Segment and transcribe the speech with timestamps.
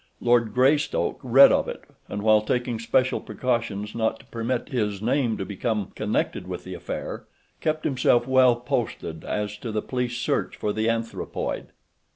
[0.19, 5.37] Lord Greystoke read of it, and while taking special precautions not to permit his name
[5.37, 7.25] to become connected with the affair,
[7.59, 11.67] kept himself well posted as to the police search for the anthropoid.